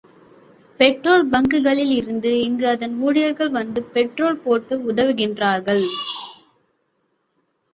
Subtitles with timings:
[0.79, 1.91] Petrol பங்குகளில்
[2.39, 5.85] இங்கு அதன் ஊழியர்கள் வந்து பெட்ரோல் போட்டு உதவுகிறார்கள்.